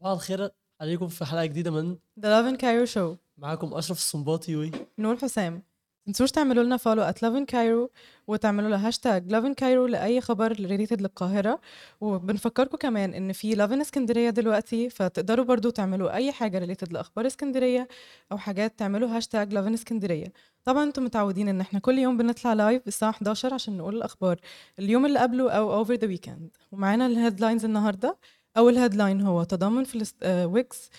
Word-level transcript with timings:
صباح 0.00 0.12
الخير 0.12 0.50
عليكم 0.80 1.08
في 1.08 1.24
حلقة 1.24 1.44
جديدة 1.44 1.70
من 1.70 1.96
Love 2.20 2.54
in 2.54 2.60
Cairo 2.60 2.94
Show. 2.94 3.16
معاكم 3.38 3.74
أشرف 3.74 3.98
الصنباطي 3.98 4.56
و 4.56 4.70
نور 4.98 5.16
حسام. 5.16 5.62
تنسوش 6.06 6.30
تعملوا 6.30 6.64
لنا 6.64 6.76
follow 6.76 7.12
Love 7.12 7.44
in 7.44 7.52
Cairo 7.52 7.90
وتعملوا 8.26 8.68
لنا 8.68 8.88
هاشتاج 8.88 9.32
in 9.32 9.54
Cairo 9.60 9.90
لأي 9.90 10.20
خبر 10.20 10.52
related 10.52 11.00
للقاهرة. 11.00 11.60
وبنفكركم 12.00 12.76
كمان 12.76 13.14
إن 13.14 13.32
في 13.32 13.56
Love 13.56 13.70
in 13.70 13.80
اسكندرية 13.80 14.30
دلوقتي 14.30 14.90
فتقدروا 14.90 15.44
برضو 15.44 15.70
تعملوا 15.70 16.14
أي 16.14 16.32
حاجة 16.32 16.58
related 16.58 16.92
لأخبار 16.92 17.26
اسكندرية 17.26 17.88
أو 18.32 18.38
حاجات 18.38 18.78
تعملوا 18.78 19.16
هاشتاج 19.16 19.54
Love 19.54 19.68
in 19.68 19.72
اسكندرية 19.72 20.32
طبعا 20.64 20.82
أنتم 20.82 21.04
متعودين 21.04 21.48
إن 21.48 21.60
إحنا 21.60 21.78
كل 21.78 21.98
يوم 21.98 22.16
بنطلع 22.16 22.52
live 22.52 22.86
الساعة 22.86 23.10
11 23.10 23.54
عشان 23.54 23.76
نقول 23.76 23.96
الأخبار. 23.96 24.40
اليوم 24.78 25.06
اللي 25.06 25.18
قبله 25.18 25.50
أو 25.50 25.84
over 25.84 25.98
the 25.98 26.06
weekend. 26.06 26.58
ومعانا 26.72 27.06
ال 27.06 27.12
headlines 27.12 27.64
النهاردة. 27.64 28.18
أول 28.56 28.78
headline 28.78 29.20
هو 29.20 29.42
تضامن 29.42 29.84
فلسط... 29.84 30.16
آه 30.22 30.46
ويجز 30.46 30.90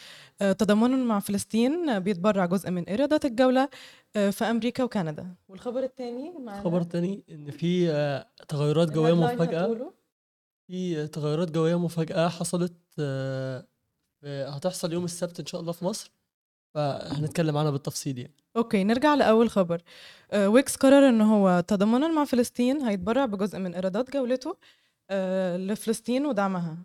آه 0.41 0.51
تضامنا 0.51 0.95
مع 0.95 1.19
فلسطين 1.19 1.89
آه، 1.89 1.99
بيتبرع 1.99 2.45
جزء 2.45 2.71
من 2.71 2.83
إيرادات 2.83 3.25
الجولة 3.25 3.69
في 4.13 4.45
أمريكا 4.45 4.83
وكندا. 4.83 5.35
والخبر 5.49 5.83
الثاني 5.83 6.33
معانا 6.39 6.63
خبر 6.63 6.83
تاني 6.83 7.23
إن 7.31 7.51
في 7.51 7.87
تغيرات 8.47 8.91
جوية 8.91 9.25
هتقوله؟ 9.25 9.93
في 10.67 11.07
تغيرات 11.07 11.51
جوية 11.51 11.79
مفاجئة 11.79 12.27
حصلت 12.27 12.73
هتحصل 14.25 14.93
يوم 14.93 15.05
السبت 15.05 15.39
إن 15.39 15.45
شاء 15.45 15.61
الله 15.61 15.71
في 15.71 15.85
مصر. 15.85 16.11
فهنتكلم 16.73 17.57
عنها 17.57 17.71
بالتفصيل 17.71 18.17
يعني. 18.17 18.33
okay 18.57 18.83
نرجع 18.83 19.13
لأول 19.13 19.49
خبر. 19.49 19.81
آه، 20.31 20.49
ويجز 20.49 20.75
قرر 20.75 21.09
إن 21.09 21.21
هو 21.21 21.63
تضامنا 21.67 22.07
مع 22.07 22.25
فلسطين 22.25 22.81
هيتبرع 22.81 23.25
بجزء 23.25 23.59
من 23.59 23.73
إيرادات 23.75 24.11
جولته 24.11 24.57
آه، 25.09 25.57
لفلسطين 25.57 26.25
ودعمها. 26.25 26.77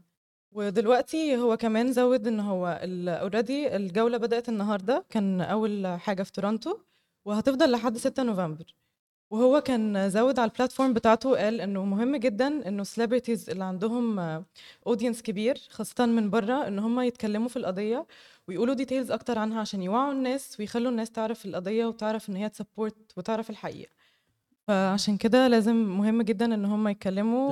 ودلوقتي 0.61 1.37
هو 1.37 1.57
كمان 1.57 1.93
زود 1.93 2.27
إن 2.27 2.41
هو 2.41 2.81
already 3.09 3.77
الجولة 3.77 4.19
بدأت 4.19 4.49
النهارده 4.49 5.05
كان 5.11 5.41
أول 5.41 5.87
حاجة 5.87 6.23
في 6.23 6.33
تورونتو 6.33 6.77
وهتفضل 7.25 7.71
لحد 7.71 7.97
6 7.99 8.23
نوفمبر. 8.23 8.65
وهو 9.31 9.61
كان 9.61 10.11
زود 10.11 10.39
على 10.39 10.51
ال 10.51 10.55
platform 10.55 10.93
بتاعته 10.93 11.37
قال 11.37 11.61
إنه 11.61 11.85
مهم 11.85 12.17
جدا 12.17 12.69
إنه 12.69 12.83
ال 12.83 12.88
celebrities 12.88 13.51
اللي 13.51 13.65
عندهم 13.65 14.19
audience 14.87 15.23
كبير 15.23 15.59
خاصة 15.71 16.07
من 16.07 16.31
بره 16.31 16.69
إن 16.69 16.79
هم 16.79 17.01
يتكلموا 17.01 17.49
في 17.49 17.57
القضية 17.57 18.07
ويقولوا 18.49 18.75
details 18.75 19.11
أكتر 19.11 19.39
عنها 19.39 19.61
عشان 19.61 19.83
يوعوا 19.83 20.13
الناس 20.13 20.57
ويخلوا 20.61 20.91
الناس 20.91 21.11
تعرف 21.11 21.47
القضية 21.47 21.87
وتعرف 21.87 22.29
إن 22.29 22.37
هي 22.37 22.49
ت 22.49 22.55
support 22.55 22.97
وتعرف 23.17 23.51
الحقيقة. 23.51 23.91
فعشان 24.69 25.17
كده 25.17 25.49
لازم 25.49 25.77
مهم 25.77 26.23
جدا 26.23 26.55
إن 26.55 26.65
هم 26.65 26.89
يتكلموا 26.89 27.51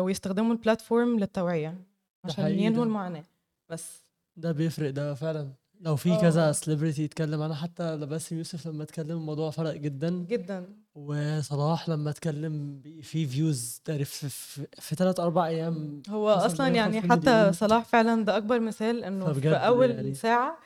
و- 0.00 0.04
ويستخدموا 0.04 0.52
ال 0.52 0.59
platform 0.59 1.18
للتوعية. 1.18 1.95
عشان 2.32 2.58
ينهوا. 2.58 2.84
المعاناة. 2.84 3.24
بس. 3.68 4.02
ده 4.36 4.52
بيفرق 4.52 4.90
ده 4.90 5.14
فعلا. 5.14 5.48
لو 5.80 5.96
في 5.96 6.12
آه. 6.12 6.20
كذا 6.20 6.52
celebrity 6.52 7.02
يتكلم 7.02 7.42
عنها 7.42 7.56
حتى 7.56 7.96
لباسم 7.96 8.38
يوسف 8.38 8.66
لما 8.66 8.82
أتكلم 8.82 9.10
الموضوع 9.16 9.50
فرق 9.50 9.74
جدا. 9.74 10.10
جدا. 10.10 10.66
وصلاح 10.94 11.88
لما 11.88 12.10
أتكلم 12.10 12.80
في 13.02 13.26
views 13.26 13.80
تعرف 13.84 14.10
في, 14.10 14.28
في, 14.28 14.66
في 14.80 14.94
ثلاث 14.94 15.20
أربع 15.20 15.46
أيام 15.46 16.02
هو 16.08 16.28
أصلا 16.30 16.68
150 16.70 16.74
يعني 16.74 17.10
حتى 17.10 17.30
مليون. 17.38 17.52
صلاح 17.52 17.84
فعلا 17.84 18.24
ده 18.24 18.36
أكبر 18.36 18.60
مثال 18.60 19.04
إنه 19.04 19.32
في 19.32 19.48
أول 19.56 19.90
يعني- 19.90 20.14
ساعة 20.14 20.58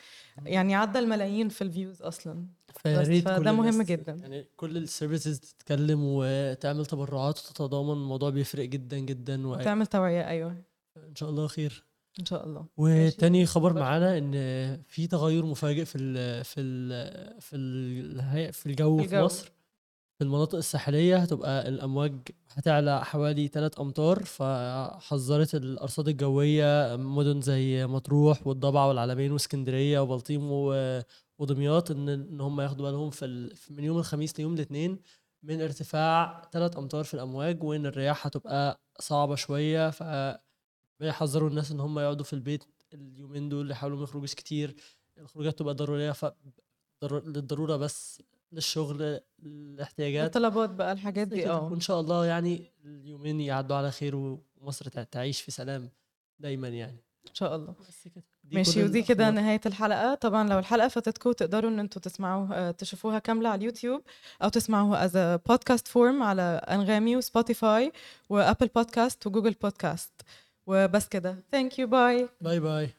يعني 0.44 0.74
عدى 0.74 0.98
الملايين 0.98 1.48
في 1.48 1.62
ال 1.64 1.71
views 1.71 2.02
أصلا. 2.02 2.46
فده 2.74 3.52
مهم 3.52 3.82
جدا. 3.82 4.12
يعني 4.12 4.46
كل 4.56 4.76
السيرفيسز 4.76 5.40
تتكلم 5.40 5.98
وتعمل 6.02 6.86
تبرعات 6.86 7.38
وتتضامن 7.38 7.92
الموضوع 7.92 8.30
بيفرق 8.30 8.64
جدا 8.64 8.98
جدا. 8.98 9.46
وتعمل 9.46 9.86
توعية 9.86 10.28
أيوه. 10.28 10.56
شاء 11.14 11.30
الله 11.30 11.46
خير. 11.46 11.84
إن 12.20 12.24
شاء 12.24 12.46
الله. 12.46 12.66
وتاني 12.76 13.46
خبر 13.46 13.72
معانا 13.72 14.18
إن 14.18 14.32
في 14.88 15.06
تغير 15.06 15.46
مفاجئ 15.46 15.84
في 15.84 15.98
ال 15.98 16.44
في 16.44 16.60
ال 16.60 17.40
في 17.40 17.56
ال 17.56 18.52
في 18.52 18.66
الجو 18.66 18.98
في 18.98 19.04
الجو. 19.04 19.24
مصر. 19.24 19.52
في 20.18 20.24
المناطق 20.24 20.54
الساحلية 20.54 21.16
هتبقى 21.16 21.68
الأمواج 21.68 22.14
هتعلى 22.50 23.04
حوالي 23.04 23.48
3 23.48 23.82
أمتار 23.82 24.24
فحذرت 24.24 25.54
الأرصاد 25.54 26.08
الجوية 26.08 26.96
مدن 26.96 27.40
زي 27.40 27.86
مطروح 27.86 28.46
والضبع 28.46 28.84
والعلمين 28.84 29.32
وإسكندرية 29.32 30.00
وبلطيم 30.00 30.48
ودمياط 31.38 31.90
إن 31.90 32.08
إن 32.08 32.40
هم 32.40 32.60
ياخدوا 32.60 32.90
بالهم 32.90 33.10
في 33.10 33.50
من 33.70 33.84
يوم 33.84 33.98
الخميس 33.98 34.38
ليوم 34.40 34.54
الاثنين 34.54 34.98
من 35.42 35.60
ارتفاع 35.62 36.48
3 36.52 36.78
أمتار 36.78 37.04
في 37.04 37.14
الأمواج 37.14 37.62
وإن 37.62 37.86
الرياح 37.86 38.26
هتبقى 38.26 38.80
صعبة 39.00 39.34
شوية 39.34 39.90
ف 39.90 40.02
بيحذروا 41.00 41.48
الناس 41.48 41.70
إن 41.72 41.80
هم 41.80 41.98
يقعدوا 41.98 42.24
في 42.24 42.32
البيت 42.32 42.64
اليومين 42.94 43.48
دول 43.48 43.70
يحاولوا 43.70 43.96
ما 43.98 44.04
يخرجوش 44.04 44.34
كتير. 44.34 44.74
الخروجات 45.18 45.58
تبقى 45.58 45.74
ضرورية 45.74 46.12
ف 46.12 46.24
ضر- 47.04 47.24
للضرورة 47.26 47.76
بس 47.76 48.22
للشغل 48.52 49.20
الاحتياجات 49.42 50.26
الطلبات 50.36 50.70
بقى 50.70 50.92
الحاجات 50.92 51.28
دي. 51.28 51.48
آه. 51.50 51.64
وإن 51.64 51.80
شاء 51.80 52.00
الله 52.00 52.26
يعني 52.26 52.72
اليومين 52.84 53.40
يعدوا 53.40 53.76
على 53.76 53.90
خير 53.90 54.16
ومصر 54.60 54.88
تع- 54.88 55.02
تعيش 55.02 55.40
في 55.40 55.50
سلام 55.50 55.90
دايما 56.38 56.68
يعني. 56.68 56.96
إن 57.28 57.34
شاء 57.34 57.56
الله. 57.56 57.74
بس 57.88 58.08
كده. 58.14 58.24
دي 58.44 58.56
ماشي 58.56 58.84
ودي 58.84 59.02
كده. 59.02 59.30
نهاية 59.30 59.60
الحلقة. 59.66 60.14
طبعا 60.14 60.48
لو 60.48 60.58
الحلقة 60.58 60.88
فاتتكم 60.88 61.32
تقدروا 61.32 61.70
إن 61.70 61.78
أنتوا 61.78 62.02
تسمعوا 62.02 62.48
آه، 62.52 62.70
تشوفوها 62.70 63.18
كاملة 63.18 63.48
على 63.48 63.58
اليوتيوب 63.58 64.02
أو 64.42 64.48
تسمعوها 64.48 65.04
as 65.04 65.16
podcast 65.48 65.88
form 65.88 66.22
على 66.22 66.42
أنغامي 66.42 67.16
و 67.16 67.26
Spotify 67.26 67.92
و 68.28 68.35
Apple 68.35 68.66
Podcast 68.66 69.26
و 69.26 69.30
Google 69.30 69.52
Podcast 69.52 70.12
وبس 70.67 71.07
كده 71.07 71.43
ثانك 71.51 71.79
يو 71.79 71.87
باي 71.87 72.29
باي 72.41 72.59
باي 72.59 72.89